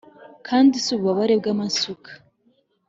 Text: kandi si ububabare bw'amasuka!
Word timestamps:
kandi 0.47 0.73
si 0.83 0.89
ububabare 0.93 1.33
bw'amasuka! 1.41 2.11